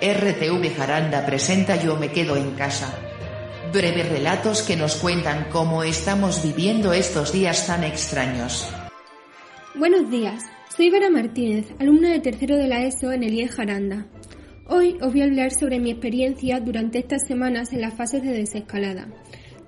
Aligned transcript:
RTV 0.00 0.76
Jaranda 0.76 1.26
presenta 1.26 1.74
Yo 1.74 1.96
me 1.96 2.12
quedo 2.12 2.36
en 2.36 2.52
casa. 2.52 2.96
Breves 3.72 4.08
relatos 4.08 4.62
que 4.62 4.76
nos 4.76 4.94
cuentan 4.94 5.48
cómo 5.50 5.82
estamos 5.82 6.40
viviendo 6.40 6.92
estos 6.92 7.32
días 7.32 7.66
tan 7.66 7.82
extraños. 7.82 8.72
Buenos 9.74 10.08
días, 10.08 10.44
soy 10.76 10.90
Vera 10.90 11.10
Martínez, 11.10 11.66
alumna 11.80 12.12
de 12.12 12.20
tercero 12.20 12.56
de 12.56 12.68
la 12.68 12.84
ESO 12.84 13.10
en 13.10 13.24
el 13.24 13.34
IE 13.34 13.48
Jaranda. 13.48 14.06
Hoy 14.68 14.96
os 15.00 15.12
voy 15.12 15.22
a 15.22 15.24
hablar 15.24 15.50
sobre 15.50 15.80
mi 15.80 15.90
experiencia 15.90 16.60
durante 16.60 17.00
estas 17.00 17.26
semanas 17.26 17.72
en 17.72 17.80
las 17.80 17.94
fases 17.94 18.22
de 18.22 18.32
desescalada. 18.32 19.08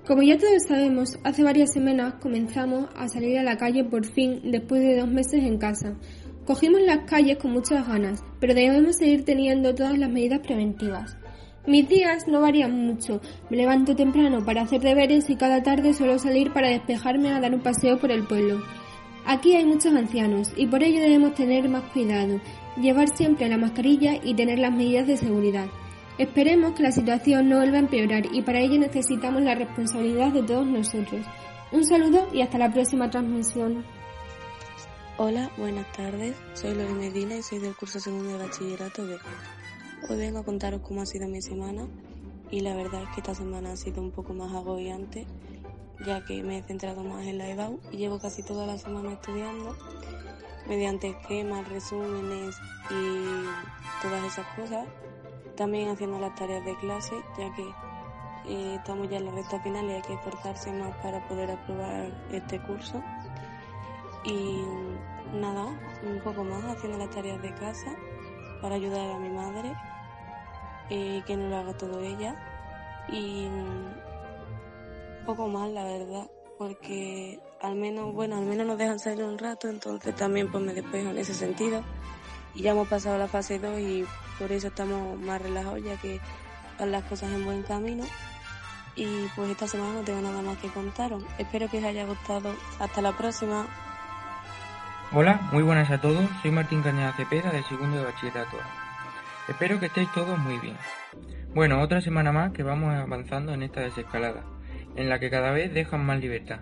Como 0.07 0.23
ya 0.23 0.37
todos 0.37 0.63
sabemos, 0.65 1.19
hace 1.25 1.43
varias 1.43 1.73
semanas 1.73 2.15
comenzamos 2.21 2.87
a 2.95 3.09
salir 3.09 3.37
a 3.37 3.43
la 3.43 3.57
calle 3.57 3.83
por 3.83 4.05
fin 4.05 4.39
después 4.45 4.81
de 4.81 4.97
dos 4.97 5.09
meses 5.09 5.43
en 5.43 5.57
casa, 5.57 5.97
Cogimos 6.45 6.81
las 6.81 7.05
calles 7.05 7.37
con 7.37 7.51
muchas 7.51 7.87
ganas, 7.87 8.23
pero 8.39 8.55
debemos 8.55 8.97
seguir 8.97 9.23
teniendo 9.23 9.75
todas 9.75 9.97
las 9.97 10.09
medidas 10.09 10.39
preventivas. 10.39 11.15
Mis 11.67 11.87
días 11.87 12.27
no 12.27 12.41
varían 12.41 12.71
mucho. 12.87 13.21
Me 13.51 13.57
levanto 13.57 13.95
temprano 13.95 14.43
para 14.43 14.63
hacer 14.63 14.81
deberes 14.81 15.29
y 15.29 15.35
cada 15.35 15.61
tarde 15.61 15.93
suelo 15.93 16.17
salir 16.17 16.51
para 16.51 16.69
despejarme 16.69 17.31
a 17.31 17.39
dar 17.39 17.53
un 17.53 17.61
paseo 17.61 17.99
por 17.99 18.11
el 18.11 18.25
pueblo. 18.25 18.59
Aquí 19.25 19.55
hay 19.55 19.65
muchos 19.65 19.93
ancianos 19.93 20.51
y 20.57 20.65
por 20.65 20.81
ello 20.81 20.99
debemos 20.99 21.35
tener 21.35 21.69
más 21.69 21.83
cuidado, 21.93 22.41
llevar 22.81 23.07
siempre 23.15 23.47
la 23.47 23.57
mascarilla 23.57 24.13
y 24.23 24.33
tener 24.33 24.57
las 24.57 24.75
medidas 24.75 25.05
de 25.05 25.17
seguridad. 25.17 25.67
Esperemos 26.17 26.73
que 26.73 26.83
la 26.83 26.91
situación 26.91 27.49
no 27.49 27.57
vuelva 27.57 27.77
a 27.77 27.81
empeorar 27.81 28.23
y 28.33 28.41
para 28.41 28.61
ello 28.61 28.79
necesitamos 28.79 29.43
la 29.43 29.53
responsabilidad 29.53 30.33
de 30.33 30.41
todos 30.41 30.65
nosotros. 30.65 31.23
Un 31.71 31.85
saludo 31.85 32.27
y 32.33 32.41
hasta 32.41 32.57
la 32.57 32.73
próxima 32.73 33.11
transmisión. 33.11 33.85
Hola, 35.17 35.51
buenas 35.57 35.91
tardes. 35.91 36.35
Soy 36.53 36.73
Lore 36.73 36.93
Medina 36.93 37.35
y 37.35 37.43
soy 37.43 37.59
del 37.59 37.75
curso 37.75 37.99
segundo 37.99 38.29
de 38.29 38.37
bachillerato 38.37 39.05
B. 39.05 39.17
Hoy 40.09 40.17
vengo 40.17 40.39
a 40.39 40.43
contaros 40.43 40.81
cómo 40.81 41.01
ha 41.01 41.05
sido 41.05 41.27
mi 41.27 41.41
semana 41.41 41.85
y 42.49 42.61
la 42.61 42.75
verdad 42.75 43.03
es 43.03 43.09
que 43.09 43.19
esta 43.19 43.35
semana 43.35 43.73
ha 43.73 43.75
sido 43.75 44.01
un 44.01 44.11
poco 44.11 44.33
más 44.33 44.53
agobiante 44.53 45.27
ya 46.05 46.23
que 46.23 46.41
me 46.43 46.57
he 46.57 46.63
centrado 46.63 47.03
más 47.03 47.25
en 47.27 47.37
la 47.37 47.49
EBAU 47.49 47.81
y 47.91 47.97
llevo 47.97 48.19
casi 48.19 48.41
toda 48.41 48.65
la 48.65 48.77
semana 48.77 49.11
estudiando 49.11 49.75
mediante 50.65 51.09
esquemas, 51.09 51.67
resúmenes 51.67 52.55
y 52.89 54.01
todas 54.01 54.23
esas 54.23 54.47
cosas. 54.55 54.87
También 55.57 55.89
haciendo 55.89 56.19
las 56.19 56.33
tareas 56.35 56.63
de 56.63 56.75
clase 56.77 57.15
ya 57.37 57.53
que 57.53 57.67
eh, 58.47 58.75
estamos 58.75 59.09
ya 59.09 59.17
en 59.17 59.25
la 59.25 59.31
recta 59.31 59.59
final 59.59 59.85
y 59.85 59.91
hay 59.91 60.01
que 60.01 60.13
esforzarse 60.13 60.71
más 60.71 60.95
para 60.97 61.27
poder 61.27 61.51
aprobar 61.51 62.11
este 62.31 62.59
curso. 62.61 63.03
Y 64.23 64.63
nada, 65.33 65.65
un 66.03 66.19
poco 66.23 66.43
más 66.43 66.63
haciendo 66.65 66.97
las 66.97 67.09
tareas 67.09 67.41
de 67.41 67.53
casa 67.55 67.95
para 68.61 68.75
ayudar 68.75 69.09
a 69.09 69.17
mi 69.17 69.29
madre, 69.29 69.73
eh, 70.89 71.23
que 71.25 71.35
no 71.35 71.49
lo 71.49 71.57
haga 71.57 71.77
todo 71.77 71.99
ella. 72.01 72.35
Y 73.09 73.45
un 73.45 75.25
poco 75.25 75.47
más, 75.47 75.69
la 75.71 75.83
verdad, 75.83 76.29
porque 76.57 77.39
al 77.61 77.75
menos, 77.75 78.13
bueno, 78.13 78.37
al 78.37 78.45
menos 78.45 78.67
nos 78.67 78.77
dejan 78.77 78.99
salir 78.99 79.23
un 79.23 79.37
rato, 79.37 79.67
entonces 79.67 80.15
también 80.15 80.51
pues 80.51 80.63
me 80.63 80.73
despejo 80.73 81.09
en 81.09 81.17
ese 81.17 81.33
sentido. 81.33 81.83
Y 82.53 82.63
ya 82.63 82.71
hemos 82.71 82.87
pasado 82.87 83.17
la 83.17 83.27
fase 83.27 83.59
2 83.59 83.79
y 83.79 84.05
por 84.37 84.51
eso 84.51 84.67
estamos 84.67 85.19
más 85.19 85.41
relajados, 85.41 85.83
ya 85.83 85.95
que 85.97 86.19
van 86.79 86.91
las 86.91 87.03
cosas 87.05 87.31
en 87.31 87.45
buen 87.45 87.63
camino. 87.63 88.03
Y 88.95 89.27
pues 89.35 89.49
esta 89.49 89.67
semana 89.67 89.93
no 89.93 90.01
tengo 90.01 90.21
nada 90.21 90.41
más 90.41 90.57
que 90.57 90.67
contaros. 90.67 91.23
Espero 91.37 91.69
que 91.69 91.77
os 91.77 91.83
haya 91.83 92.05
gustado. 92.05 92.53
Hasta 92.79 93.01
la 93.01 93.15
próxima. 93.15 93.67
Hola, 95.13 95.41
muy 95.51 95.61
buenas 95.61 95.91
a 95.91 95.99
todos, 95.99 96.23
soy 96.41 96.51
Martín 96.51 96.81
Cañada 96.81 97.11
Cepeda 97.11 97.51
del 97.51 97.65
segundo 97.65 97.97
de 97.97 98.05
bachillerato 98.05 98.55
Espero 99.49 99.77
que 99.77 99.87
estéis 99.87 100.09
todos 100.13 100.39
muy 100.39 100.57
bien. 100.59 100.77
Bueno, 101.53 101.81
otra 101.81 101.99
semana 101.99 102.31
más 102.31 102.53
que 102.53 102.63
vamos 102.63 102.95
avanzando 102.95 103.53
en 103.53 103.61
esta 103.61 103.81
desescalada, 103.81 104.45
en 104.95 105.09
la 105.09 105.19
que 105.19 105.29
cada 105.29 105.51
vez 105.51 105.73
dejan 105.73 106.05
más 106.05 106.21
libertad. 106.21 106.59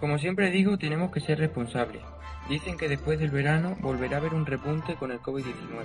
Como 0.00 0.16
siempre 0.16 0.50
digo, 0.50 0.78
tenemos 0.78 1.12
que 1.12 1.20
ser 1.20 1.40
responsables. 1.40 2.00
Dicen 2.48 2.78
que 2.78 2.88
después 2.88 3.18
del 3.18 3.30
verano 3.30 3.76
volverá 3.80 4.16
a 4.16 4.20
haber 4.20 4.32
un 4.32 4.46
repunte 4.46 4.94
con 4.94 5.12
el 5.12 5.20
COVID-19. 5.20 5.84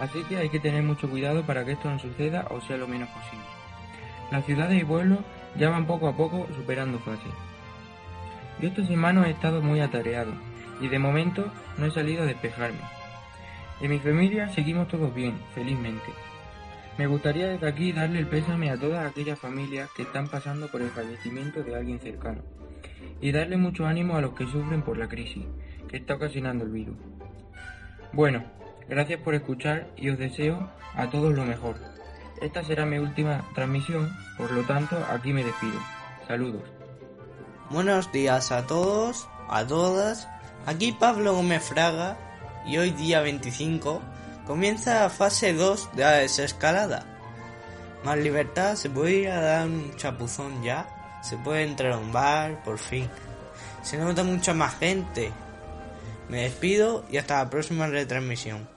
Así 0.00 0.24
que 0.24 0.38
hay 0.38 0.48
que 0.48 0.58
tener 0.58 0.82
mucho 0.82 1.08
cuidado 1.08 1.46
para 1.46 1.64
que 1.64 1.72
esto 1.72 1.88
no 1.88 2.00
suceda 2.00 2.48
o 2.50 2.60
sea 2.62 2.76
lo 2.78 2.88
menos 2.88 3.08
posible. 3.10 3.46
Las 4.32 4.44
ciudades 4.44 4.82
y 4.82 4.84
pueblos 4.84 5.20
ya 5.56 5.70
van 5.70 5.86
poco 5.86 6.08
a 6.08 6.16
poco 6.16 6.48
superando 6.56 6.98
fases. 6.98 7.51
Yo 8.62 8.68
esta 8.68 8.86
semana 8.86 9.26
he 9.26 9.30
estado 9.32 9.60
muy 9.60 9.80
atareado 9.80 10.32
y 10.80 10.86
de 10.86 11.00
momento 11.00 11.52
no 11.78 11.86
he 11.86 11.90
salido 11.90 12.22
a 12.22 12.26
despejarme. 12.26 12.78
En 13.80 13.90
mi 13.90 13.98
familia 13.98 14.48
seguimos 14.50 14.86
todos 14.86 15.12
bien, 15.12 15.34
felizmente. 15.52 16.12
Me 16.96 17.08
gustaría 17.08 17.48
desde 17.48 17.66
aquí 17.66 17.90
darle 17.90 18.20
el 18.20 18.28
pésame 18.28 18.70
a 18.70 18.76
todas 18.76 19.04
aquellas 19.04 19.40
familias 19.40 19.90
que 19.96 20.02
están 20.02 20.28
pasando 20.28 20.68
por 20.68 20.80
el 20.80 20.90
fallecimiento 20.90 21.64
de 21.64 21.74
alguien 21.74 21.98
cercano 21.98 22.42
y 23.20 23.32
darle 23.32 23.56
mucho 23.56 23.84
ánimo 23.84 24.16
a 24.16 24.20
los 24.20 24.34
que 24.34 24.46
sufren 24.46 24.82
por 24.82 24.96
la 24.96 25.08
crisis 25.08 25.44
que 25.88 25.96
está 25.96 26.14
ocasionando 26.14 26.64
el 26.64 26.70
virus. 26.70 26.96
Bueno, 28.12 28.44
gracias 28.88 29.20
por 29.22 29.34
escuchar 29.34 29.88
y 29.96 30.10
os 30.10 30.18
deseo 30.18 30.70
a 30.94 31.10
todos 31.10 31.34
lo 31.34 31.44
mejor. 31.44 31.74
Esta 32.40 32.62
será 32.62 32.86
mi 32.86 32.98
última 32.98 33.44
transmisión, 33.56 34.08
por 34.38 34.52
lo 34.52 34.62
tanto 34.62 34.96
aquí 35.10 35.32
me 35.32 35.42
despido. 35.42 35.80
Saludos. 36.28 36.81
Buenos 37.72 38.12
días 38.12 38.52
a 38.52 38.66
todos, 38.66 39.26
a 39.48 39.66
todas. 39.66 40.28
Aquí 40.66 40.92
Pablo 40.92 41.34
Gómez 41.34 41.64
Fraga 41.64 42.18
y 42.66 42.76
hoy 42.76 42.90
día 42.90 43.22
25 43.22 44.02
comienza 44.46 45.00
la 45.00 45.08
fase 45.08 45.54
2 45.54 45.88
de 45.94 46.02
la 46.02 46.12
desescalada. 46.16 47.06
Más 48.04 48.18
libertad, 48.18 48.74
se 48.74 48.90
puede 48.90 49.12
ir 49.12 49.30
a 49.30 49.40
dar 49.40 49.66
un 49.68 49.96
chapuzón 49.96 50.62
ya, 50.62 50.86
se 51.22 51.38
puede 51.38 51.62
entrar 51.62 51.92
a 51.92 51.98
un 51.98 52.12
bar, 52.12 52.62
por 52.62 52.78
fin. 52.78 53.08
Se 53.82 53.96
nota 53.96 54.22
mucha 54.22 54.52
más 54.52 54.76
gente. 54.76 55.32
Me 56.28 56.42
despido 56.42 57.06
y 57.10 57.16
hasta 57.16 57.42
la 57.42 57.48
próxima 57.48 57.86
retransmisión. 57.86 58.68